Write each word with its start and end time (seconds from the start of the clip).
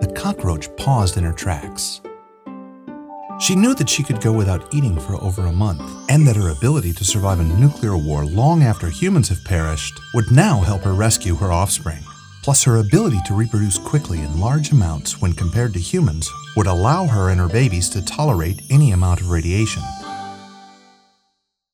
the 0.00 0.12
cockroach 0.14 0.74
paused 0.76 1.16
in 1.16 1.24
her 1.24 1.32
tracks. 1.32 2.00
She 3.40 3.54
knew 3.54 3.74
that 3.74 3.88
she 3.88 4.02
could 4.02 4.20
go 4.20 4.32
without 4.32 4.74
eating 4.74 4.98
for 4.98 5.14
over 5.22 5.46
a 5.46 5.52
month, 5.52 5.82
and 6.10 6.26
that 6.26 6.36
her 6.36 6.50
ability 6.50 6.92
to 6.94 7.04
survive 7.04 7.38
a 7.38 7.44
nuclear 7.44 7.96
war 7.96 8.24
long 8.24 8.62
after 8.62 8.88
humans 8.88 9.28
have 9.28 9.44
perished 9.44 9.98
would 10.14 10.30
now 10.32 10.60
help 10.60 10.82
her 10.82 10.92
rescue 10.92 11.36
her 11.36 11.52
offspring. 11.52 12.02
Plus, 12.42 12.64
her 12.64 12.78
ability 12.78 13.18
to 13.26 13.34
reproduce 13.34 13.78
quickly 13.78 14.18
in 14.20 14.40
large 14.40 14.72
amounts 14.72 15.20
when 15.20 15.32
compared 15.32 15.72
to 15.74 15.78
humans 15.78 16.28
would 16.56 16.66
allow 16.66 17.06
her 17.06 17.30
and 17.30 17.38
her 17.38 17.48
babies 17.48 17.88
to 17.90 18.04
tolerate 18.04 18.62
any 18.70 18.90
amount 18.90 19.20
of 19.20 19.30
radiation. 19.30 19.82